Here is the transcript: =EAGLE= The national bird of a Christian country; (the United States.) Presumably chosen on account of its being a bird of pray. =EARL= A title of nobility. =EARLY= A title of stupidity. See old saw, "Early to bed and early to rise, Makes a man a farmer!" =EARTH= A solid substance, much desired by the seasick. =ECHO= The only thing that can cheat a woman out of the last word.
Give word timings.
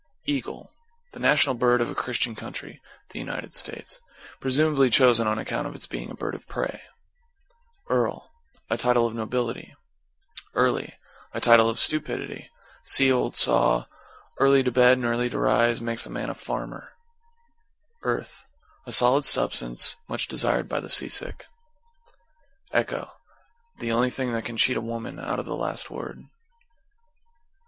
=EAGLE= 0.25 0.71
The 1.11 1.19
national 1.19 1.53
bird 1.53 1.79
of 1.79 1.91
a 1.91 1.93
Christian 1.93 2.33
country; 2.33 2.81
(the 3.11 3.19
United 3.19 3.53
States.) 3.53 4.01
Presumably 4.39 4.89
chosen 4.89 5.27
on 5.27 5.37
account 5.37 5.67
of 5.67 5.75
its 5.75 5.85
being 5.85 6.09
a 6.09 6.15
bird 6.15 6.33
of 6.33 6.47
pray. 6.47 6.81
=EARL= 7.87 8.31
A 8.67 8.79
title 8.79 9.05
of 9.05 9.13
nobility. 9.13 9.75
=EARLY= 10.55 10.95
A 11.33 11.39
title 11.39 11.69
of 11.69 11.77
stupidity. 11.77 12.49
See 12.83 13.11
old 13.11 13.35
saw, 13.37 13.85
"Early 14.39 14.63
to 14.63 14.71
bed 14.71 14.93
and 14.97 15.05
early 15.05 15.29
to 15.29 15.37
rise, 15.37 15.81
Makes 15.83 16.07
a 16.07 16.09
man 16.09 16.31
a 16.31 16.33
farmer!" 16.33 16.93
=EARTH= 18.03 18.47
A 18.87 18.91
solid 18.91 19.23
substance, 19.23 19.97
much 20.09 20.27
desired 20.27 20.67
by 20.67 20.79
the 20.79 20.89
seasick. 20.89 21.45
=ECHO= 22.73 23.05
The 23.77 23.91
only 23.91 24.09
thing 24.09 24.31
that 24.33 24.45
can 24.45 24.57
cheat 24.57 24.77
a 24.77 24.81
woman 24.81 25.19
out 25.19 25.37
of 25.37 25.45
the 25.45 25.55
last 25.55 25.91
word. 25.91 26.23